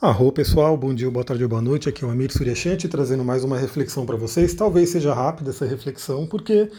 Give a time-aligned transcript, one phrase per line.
[0.00, 1.88] Arro pessoal, bom dia, boa tarde ou boa noite.
[1.88, 4.54] Aqui é o Amir Suryashanti trazendo mais uma reflexão para vocês.
[4.54, 6.70] Talvez seja rápida essa reflexão, porque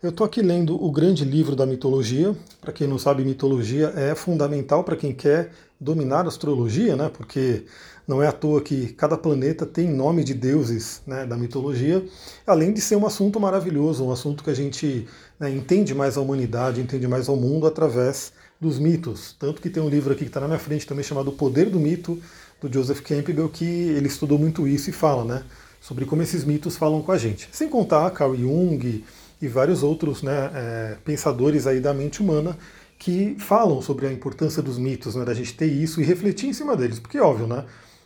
[0.00, 2.32] eu estou aqui lendo o grande livro da mitologia.
[2.60, 7.10] Para quem não sabe, mitologia é fundamental para quem quer dominar a astrologia, né?
[7.12, 7.64] Porque
[8.06, 12.04] não é à toa que cada planeta tem nome de deuses né, da mitologia,
[12.46, 15.08] além de ser um assunto maravilhoso, um assunto que a gente
[15.40, 19.34] né, entende mais a humanidade, entende mais ao mundo através dos mitos.
[19.38, 21.70] Tanto que tem um livro aqui que está na minha frente também chamado O Poder
[21.70, 22.20] do Mito,
[22.60, 25.42] do Joseph Campbell, que ele estudou muito isso e fala, né?
[25.80, 27.48] Sobre como esses mitos falam com a gente.
[27.52, 29.04] Sem contar Carl Jung
[29.40, 32.58] e vários outros né, é, pensadores aí da mente humana
[32.98, 36.52] que falam sobre a importância dos mitos, né, da gente ter isso e refletir em
[36.52, 36.98] cima deles.
[36.98, 37.64] Porque, óbvio, né?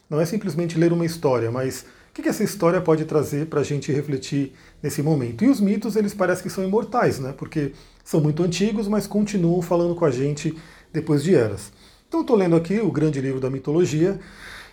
[0.09, 3.65] Não é simplesmente ler uma história, mas o que essa história pode trazer para a
[3.65, 5.43] gente refletir nesse momento?
[5.43, 7.35] E os mitos, eles parecem que são imortais, né?
[7.37, 7.73] Porque
[8.05, 10.57] são muito antigos, mas continuam falando com a gente
[10.93, 11.73] depois de eras.
[12.09, 14.19] Então estou lendo aqui o grande livro da mitologia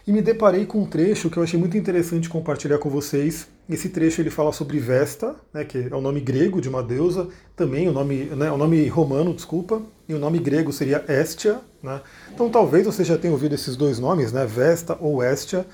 [0.05, 3.47] e me deparei com um trecho que eu achei muito interessante compartilhar com vocês.
[3.69, 7.27] Esse trecho ele fala sobre Vesta, né, que é o nome grego de uma deusa,
[7.55, 11.61] também o nome, né, o nome romano, desculpa, e o nome grego seria Estia.
[11.81, 12.01] Né?
[12.33, 15.65] Então talvez você já tenha ouvido esses dois nomes, né, Vesta ou Estia.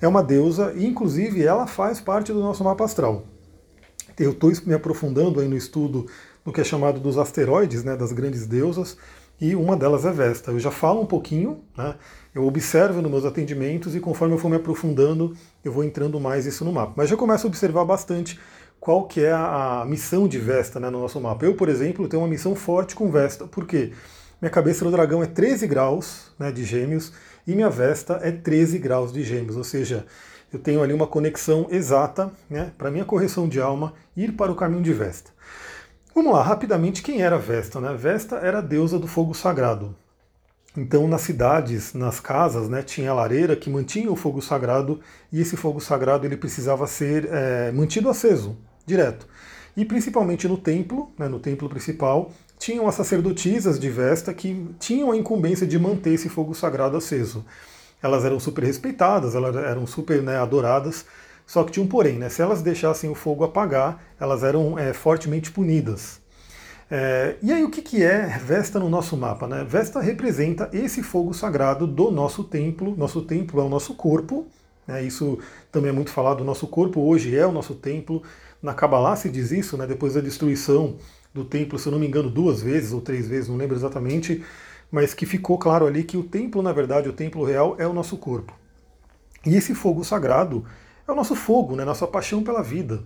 [0.00, 3.24] É uma deusa e inclusive ela faz parte do nosso mapa astral.
[4.18, 6.06] Eu estou me aprofundando aí no estudo
[6.44, 8.96] do que é chamado dos asteroides, né, das grandes deusas
[9.40, 10.50] e uma delas é Vesta.
[10.50, 11.94] Eu já falo um pouquinho, né?
[12.34, 16.46] eu observo nos meus atendimentos e conforme eu for me aprofundando, eu vou entrando mais
[16.46, 16.94] isso no mapa.
[16.96, 18.38] Mas já começo a observar bastante
[18.80, 21.44] qual que é a, missão de Vesta né, no nosso mapa.
[21.44, 23.92] Eu, por exemplo, tenho uma missão forte com Vesta, por quê?
[24.42, 27.12] Minha cabeça do dragão é 13 graus né, de gêmeos
[27.46, 30.04] e minha Vesta é 13 graus de gêmeos, ou seja,
[30.52, 34.54] eu tenho ali uma conexão exata né, para minha correção de alma ir para o
[34.54, 35.30] caminho de Vesta.
[36.14, 37.80] Vamos lá, rapidamente, quem era Vesta?
[37.80, 37.92] Né?
[37.92, 39.96] Vesta era a deusa do fogo sagrado.
[40.76, 45.00] Então, nas cidades, nas casas, né, tinha a lareira que mantinha o fogo sagrado
[45.32, 48.56] e esse fogo sagrado ele precisava ser é, mantido aceso,
[48.86, 49.26] direto.
[49.76, 52.30] E principalmente no templo, né, no templo principal,
[52.60, 57.44] tinham as sacerdotisas de Vesta que tinham a incumbência de manter esse fogo sagrado aceso.
[58.00, 61.06] Elas eram super respeitadas, elas eram super né, adoradas,
[61.46, 62.28] só que tinha um porém, né?
[62.28, 66.20] Se elas deixassem o fogo apagar, elas eram é, fortemente punidas.
[66.90, 69.46] É, e aí o que, que é Vesta no nosso mapa?
[69.46, 69.64] Né?
[69.68, 72.94] Vesta representa esse fogo sagrado do nosso templo.
[72.96, 74.46] Nosso templo é o nosso corpo.
[74.86, 75.02] Né?
[75.02, 75.38] Isso
[75.70, 76.40] também é muito falado.
[76.40, 78.22] O nosso corpo hoje é o nosso templo.
[78.62, 79.86] Na Kabbalah se diz isso, né?
[79.86, 80.96] depois da destruição
[81.32, 84.44] do templo, se eu não me engano, duas vezes ou três vezes, não lembro exatamente,
[84.90, 87.92] mas que ficou claro ali que o templo, na verdade, o templo real é o
[87.92, 88.54] nosso corpo.
[89.44, 90.64] E esse fogo sagrado
[91.06, 93.02] é o nosso fogo, né, nossa paixão pela vida.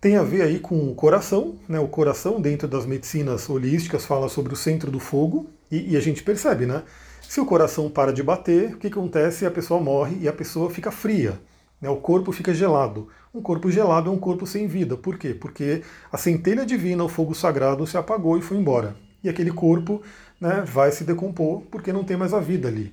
[0.00, 4.28] Tem a ver aí com o coração, né, o coração dentro das medicinas holísticas fala
[4.28, 6.82] sobre o centro do fogo, e, e a gente percebe, né?
[7.28, 9.46] Se o coração para de bater, o que acontece?
[9.46, 11.40] A pessoa morre e a pessoa fica fria.
[11.80, 13.08] Né, o corpo fica gelado.
[13.34, 14.96] Um corpo gelado é um corpo sem vida.
[14.96, 15.34] Por quê?
[15.34, 15.82] Porque
[16.12, 18.94] a centelha divina, o fogo sagrado, se apagou e foi embora.
[19.22, 20.02] E aquele corpo
[20.40, 22.92] né, vai se decompor porque não tem mais a vida ali.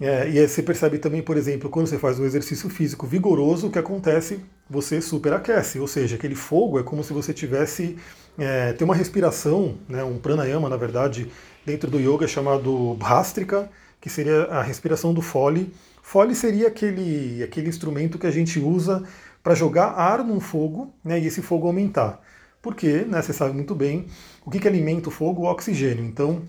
[0.00, 3.66] É, e aí você percebe também, por exemplo, quando você faz um exercício físico vigoroso,
[3.66, 4.40] o que acontece?
[4.68, 7.98] Você superaquece, ou seja, aquele fogo é como se você tivesse
[8.38, 11.30] é, uma respiração, né, um pranayama, na verdade,
[11.66, 15.70] dentro do yoga chamado bhastrika, que seria a respiração do fole.
[16.02, 19.02] Fole seria aquele, aquele instrumento que a gente usa
[19.42, 22.22] para jogar ar num fogo né, e esse fogo aumentar.
[22.62, 24.06] Porque, né, você sabe muito bem,
[24.46, 25.42] o que, que alimenta o fogo?
[25.42, 26.04] O oxigênio.
[26.04, 26.42] Então,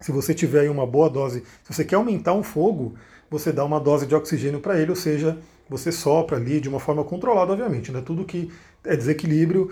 [0.00, 2.94] se você tiver aí uma boa dose, se você quer aumentar um fogo,
[3.30, 5.38] você dá uma dose de oxigênio para ele, ou seja,
[5.68, 7.92] você sopra ali de uma forma controlada, obviamente.
[7.92, 8.00] Né?
[8.00, 8.50] Tudo que
[8.84, 9.70] é desequilíbrio,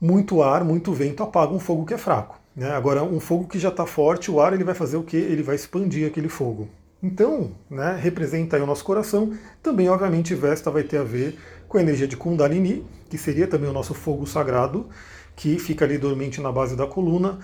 [0.00, 2.40] muito ar, muito vento apaga um fogo que é fraco.
[2.56, 2.70] Né?
[2.70, 5.16] Agora, um fogo que já está forte, o ar ele vai fazer o quê?
[5.16, 6.68] Ele vai expandir aquele fogo.
[7.02, 9.32] Então, né, representa aí o nosso coração.
[9.62, 13.70] Também, obviamente, Vesta vai ter a ver com a energia de Kundalini, que seria também
[13.70, 14.88] o nosso fogo sagrado,
[15.36, 17.38] que fica ali dormente na base da coluna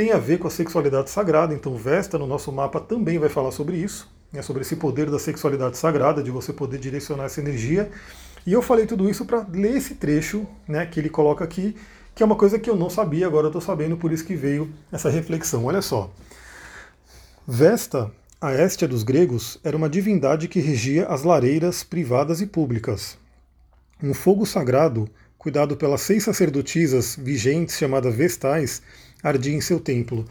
[0.00, 3.50] tem a ver com a sexualidade sagrada, então Vesta no nosso mapa também vai falar
[3.50, 7.90] sobre isso, né, sobre esse poder da sexualidade sagrada, de você poder direcionar essa energia.
[8.46, 11.76] E eu falei tudo isso para ler esse trecho né, que ele coloca aqui,
[12.14, 14.34] que é uma coisa que eu não sabia, agora eu estou sabendo, por isso que
[14.34, 15.66] veio essa reflexão.
[15.66, 16.10] Olha só.
[17.46, 18.10] Vesta,
[18.40, 23.18] a Éstia dos gregos, era uma divindade que regia as lareiras privadas e públicas.
[24.02, 28.80] Um fogo sagrado, cuidado pelas seis sacerdotisas vigentes chamadas Vestais,
[29.22, 30.24] ardia em seu templo.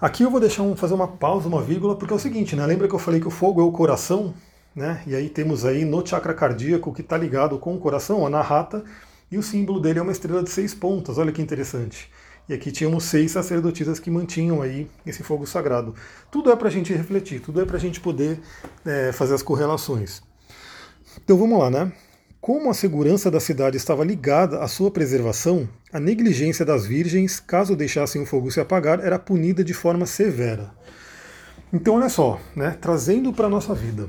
[0.00, 2.66] Aqui eu vou deixar um, fazer uma pausa, uma vírgula, porque é o seguinte, né?
[2.66, 4.34] Lembra que eu falei que o fogo é o coração,
[4.74, 5.02] né?
[5.06, 8.84] E aí temos aí no chakra cardíaco que está ligado com o coração, a narrata,
[9.30, 11.18] e o símbolo dele é uma estrela de seis pontas.
[11.18, 12.10] Olha que interessante.
[12.48, 15.94] E aqui tínhamos seis sacerdotisas que mantinham aí esse fogo sagrado.
[16.30, 18.40] Tudo é para a gente refletir, tudo é para a gente poder
[18.84, 20.20] é, fazer as correlações.
[21.22, 21.92] Então vamos lá, né?
[22.42, 27.76] Como a segurança da cidade estava ligada à sua preservação, a negligência das virgens, caso
[27.76, 30.72] deixassem o fogo se apagar, era punida de forma severa.
[31.72, 34.08] Então, olha só, né, trazendo para a nossa vida,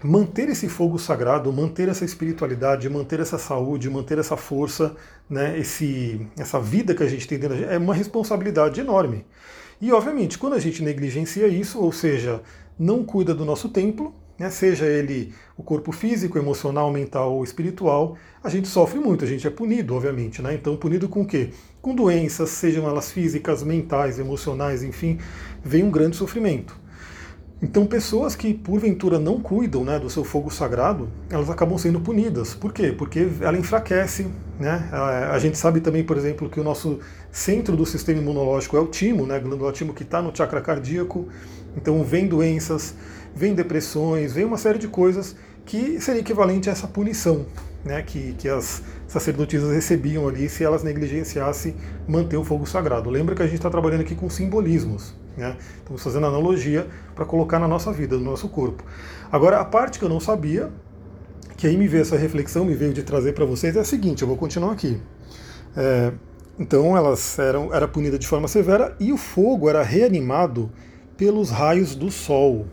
[0.00, 4.94] manter esse fogo sagrado, manter essa espiritualidade, manter essa saúde, manter essa força,
[5.28, 9.26] né, esse, essa vida que a gente tem dentro da gente, é uma responsabilidade enorme.
[9.80, 12.42] E, obviamente, quando a gente negligencia isso, ou seja,
[12.78, 18.16] não cuida do nosso templo, né, seja ele o corpo físico, emocional, mental ou espiritual,
[18.42, 20.40] a gente sofre muito, a gente é punido, obviamente.
[20.40, 20.54] Né?
[20.54, 21.50] Então, punido com o quê?
[21.82, 25.18] Com doenças, sejam elas físicas, mentais, emocionais, enfim,
[25.62, 26.74] vem um grande sofrimento.
[27.62, 32.54] Então, pessoas que porventura não cuidam né, do seu fogo sagrado, elas acabam sendo punidas.
[32.54, 32.90] Por quê?
[32.96, 34.28] Porque ela enfraquece.
[34.58, 34.88] Né?
[34.92, 38.86] A, gente sabe também, por exemplo, que o nosso centro do sistema imunológico é o
[38.86, 41.28] timo, né, a glândula timo que está no chakra cardíaco.
[41.76, 42.94] Então, vem doenças,
[43.34, 45.36] vem depressões, vem uma série de coisas
[45.66, 47.44] que seria equivalente a essa punição
[47.84, 51.74] né, que, que as sacerdotisas recebiam ali se elas negligenciassem
[52.06, 53.10] manter o fogo sagrado.
[53.10, 55.56] Lembra que a gente está trabalhando aqui com simbolismos, né?
[55.78, 58.84] estamos fazendo analogia para colocar na nossa vida, no nosso corpo.
[59.30, 60.70] Agora, a parte que eu não sabia,
[61.56, 64.22] que aí me veio essa reflexão, me veio de trazer para vocês, é a seguinte:
[64.22, 65.00] eu vou continuar aqui.
[65.76, 66.12] É,
[66.58, 70.70] então, elas eram era punida de forma severa e o fogo era reanimado
[71.16, 72.66] pelos raios do sol.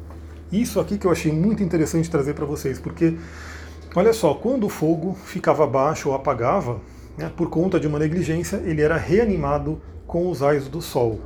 [0.51, 3.18] Isso aqui que eu achei muito interessante trazer para vocês, porque
[3.94, 6.80] olha só, quando o fogo ficava baixo ou apagava,
[7.18, 11.19] né, por conta de uma negligência, ele era reanimado com os raios do sol.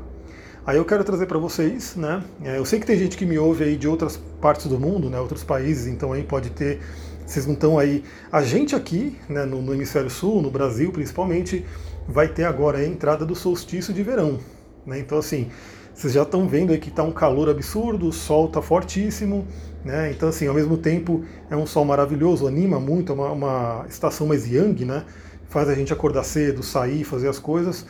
[0.65, 2.23] Aí eu quero trazer para vocês, né?
[2.43, 5.09] É, eu sei que tem gente que me ouve aí de outras partes do mundo,
[5.09, 5.19] né?
[5.19, 6.79] Outros países, então aí pode ter.
[7.25, 8.03] Vocês não estão aí.
[8.31, 11.65] A gente aqui, né, no, no hemisfério sul, no Brasil principalmente,
[12.07, 14.39] vai ter agora a entrada do solstício de verão.
[14.85, 14.99] Né?
[14.99, 15.49] Então assim,
[15.95, 19.47] vocês já estão vendo aí que está um calor absurdo, o sol está fortíssimo,
[19.83, 20.11] né?
[20.11, 24.27] Então, assim, ao mesmo tempo é um sol maravilhoso, anima muito, é uma, uma estação
[24.27, 25.03] mais yang, né?
[25.49, 27.85] Faz a gente acordar cedo, sair, fazer as coisas.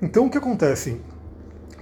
[0.00, 1.00] Então, o que acontece?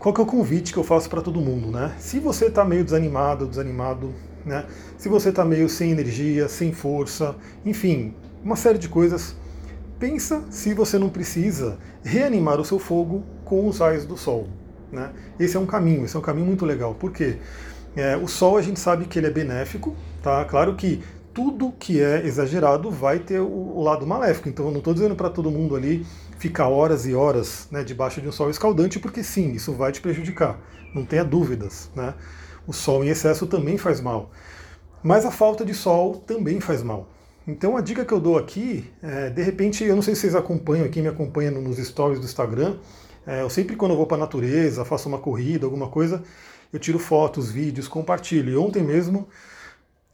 [0.01, 1.95] Qual que é o convite que eu faço para todo mundo, né?
[1.99, 4.15] Se você está meio desanimado, desanimado,
[4.47, 4.65] né?
[4.97, 7.37] Se você está meio sem energia, sem força,
[7.67, 9.37] enfim, uma série de coisas,
[9.99, 14.49] pensa se você não precisa reanimar o seu fogo com os raios do sol.
[14.91, 15.11] Né?
[15.39, 16.95] Esse é um caminho, esse é um caminho muito legal.
[16.95, 17.37] Por quê?
[17.95, 20.45] É, o Sol a gente sabe que ele é benéfico, tá?
[20.45, 21.03] Claro que
[21.35, 24.49] tudo que é exagerado vai ter o, o lado maléfico.
[24.49, 26.07] Então eu não estou dizendo para todo mundo ali
[26.41, 30.01] ficar horas e horas né, debaixo de um sol escaldante, porque sim, isso vai te
[30.01, 30.59] prejudicar.
[30.95, 31.91] Não tenha dúvidas.
[31.95, 32.15] Né?
[32.67, 34.31] O sol em excesso também faz mal.
[35.03, 37.07] Mas a falta de sol também faz mal.
[37.47, 40.35] Então a dica que eu dou aqui, é, de repente, eu não sei se vocês
[40.35, 42.77] acompanham, quem me acompanha nos stories do Instagram,
[43.27, 46.23] é, eu sempre quando eu vou para a natureza, faço uma corrida, alguma coisa,
[46.73, 48.51] eu tiro fotos, vídeos, compartilho.
[48.51, 49.29] E ontem mesmo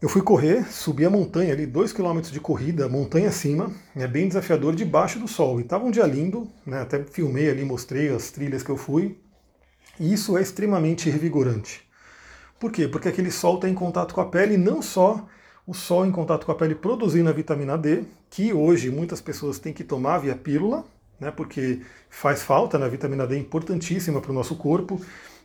[0.01, 4.29] eu fui correr, subi a montanha ali, dois quilômetros de corrida, montanha acima, é bem
[4.29, 5.59] desafiador, debaixo do sol.
[5.59, 9.19] E estava um dia lindo, né, até filmei ali, mostrei as trilhas que eu fui.
[9.99, 11.83] E isso é extremamente revigorante.
[12.61, 12.87] Por quê?
[12.87, 15.27] Porque aquele sol está em contato com a pele, não só
[15.67, 19.59] o sol em contato com a pele produzindo a vitamina D, que hoje muitas pessoas
[19.59, 20.85] têm que tomar via pílula,
[21.19, 25.01] né, porque faz falta, né, a vitamina D é importantíssima para o nosso corpo,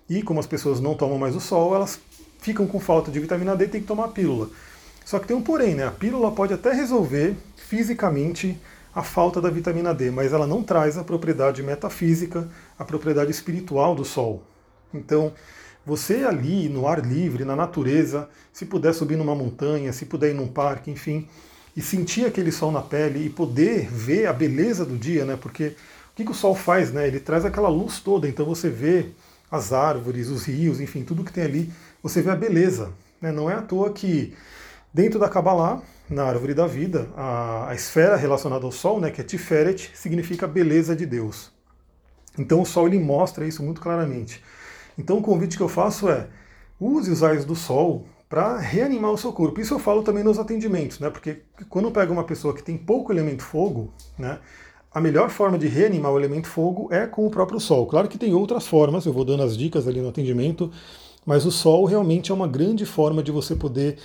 [0.10, 2.02] e como as pessoas não tomam mais o sol, elas
[2.42, 4.50] ficam com falta de vitamina D têm que tomar a pílula.
[5.06, 5.88] Só que tem um porém, né?
[5.88, 8.58] A pílula pode até resolver fisicamente
[8.94, 13.96] a falta da vitamina D, mas ela não traz a propriedade metafísica, a propriedade espiritual
[13.96, 14.44] do sol.
[14.94, 15.32] Então,
[15.86, 20.34] você ali no ar livre, na natureza, se puder subir numa montanha, se puder ir
[20.34, 21.28] num parque, enfim,
[21.76, 25.38] e sentir aquele sol na pele e poder ver a beleza do dia, né?
[25.42, 27.08] Porque o que, que o sol faz, né?
[27.08, 29.08] Ele traz aquela luz toda, então você vê
[29.52, 32.94] as árvores, os rios, enfim, tudo que tem ali, você vê a beleza.
[33.22, 33.32] Né?
[33.32, 34.34] Não é à toa que
[34.94, 39.20] dentro da Kabbalah, na árvore da vida, a, a esfera relacionada ao sol, né, que
[39.20, 41.52] é Tiferet, significa beleza de Deus.
[42.38, 44.42] Então o sol ele mostra isso muito claramente.
[44.98, 46.28] Então o convite que eu faço é
[46.80, 49.60] use os raios do sol para reanimar o seu corpo.
[49.60, 51.10] Isso eu falo também nos atendimentos, né?
[51.10, 54.40] Porque quando pega uma pessoa que tem pouco elemento fogo, né?
[54.94, 57.88] A melhor forma de reanimar o elemento fogo é com o próprio sol.
[57.88, 60.70] Claro que tem outras formas, eu vou dando as dicas ali no atendimento,
[61.26, 63.98] mas o sol realmente é uma grande forma de você poder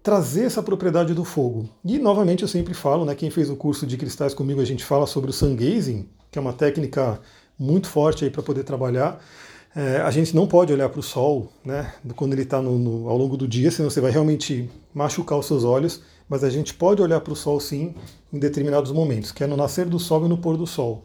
[0.00, 1.68] trazer essa propriedade do fogo.
[1.84, 4.84] E novamente eu sempre falo, né, quem fez o curso de cristais comigo, a gente
[4.84, 7.20] fala sobre o sun gazing, que é uma técnica
[7.58, 9.20] muito forte aí para poder trabalhar.
[9.74, 13.36] É, a gente não pode olhar para o sol né, quando ele está ao longo
[13.36, 17.20] do dia, senão você vai realmente machucar os seus olhos, mas a gente pode olhar
[17.20, 17.94] para o sol sim
[18.32, 21.04] em determinados momentos, que é no nascer do sol e no pôr do sol.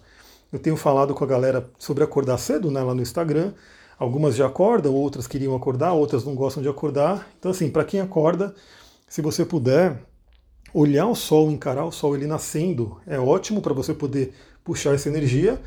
[0.51, 3.53] Eu tenho falado com a galera sobre acordar cedo né, lá no Instagram.
[3.97, 7.27] Algumas já acordam, outras queriam acordar, outras não gostam de acordar.
[7.39, 8.53] Então, assim, para quem acorda,
[9.07, 9.99] se você puder
[10.73, 15.09] olhar o sol, encarar o sol ele nascendo, é ótimo para você poder puxar essa
[15.09, 15.61] energia.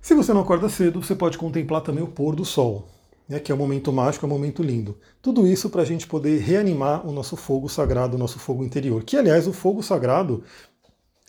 [0.00, 2.88] Se você não acorda cedo, você pode contemplar também o pôr do sol,
[3.28, 4.98] né, que é um momento mágico, é um momento lindo.
[5.20, 9.04] Tudo isso para a gente poder reanimar o nosso fogo sagrado, o nosso fogo interior.
[9.04, 10.42] Que, aliás, o fogo sagrado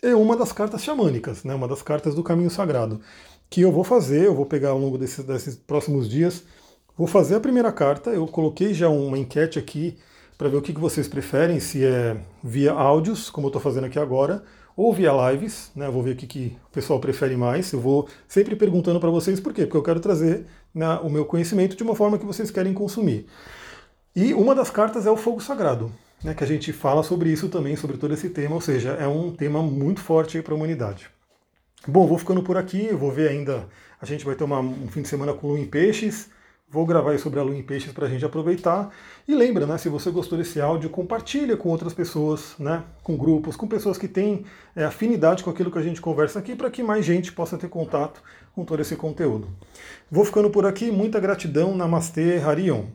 [0.02, 3.00] é uma das cartas xamânicas, né, uma das cartas do caminho sagrado.
[3.48, 6.42] Que eu vou fazer, eu vou pegar ao longo desses, desses próximos dias,
[6.96, 8.10] vou fazer a primeira carta.
[8.10, 9.96] Eu coloquei já uma enquete aqui
[10.36, 13.98] para ver o que vocês preferem, se é via áudios, como eu estou fazendo aqui
[13.98, 14.42] agora,
[14.76, 15.88] ou via lives, né?
[15.88, 17.72] Vou ver o que, que o pessoal prefere mais.
[17.72, 19.62] Eu vou sempre perguntando para vocês por quê?
[19.62, 23.26] Porque eu quero trazer né, o meu conhecimento de uma forma que vocês querem consumir.
[24.14, 26.34] E uma das cartas é o fogo sagrado, né?
[26.34, 29.32] Que a gente fala sobre isso também, sobre todo esse tema, ou seja, é um
[29.32, 31.08] tema muito forte para a humanidade.
[31.86, 33.68] Bom, vou ficando por aqui, vou ver ainda.
[34.00, 36.30] A gente vai ter uma, um fim de semana com lua em peixes.
[36.68, 38.90] Vou gravar sobre a lua em peixes para a gente aproveitar.
[39.28, 43.54] E lembra, né, se você gostou desse áudio, compartilha com outras pessoas, né, com grupos,
[43.54, 44.44] com pessoas que têm
[44.74, 47.68] é, afinidade com aquilo que a gente conversa aqui, para que mais gente possa ter
[47.68, 48.20] contato
[48.54, 49.48] com todo esse conteúdo.
[50.10, 52.86] Vou ficando por aqui, muita gratidão, Namastê, Harion.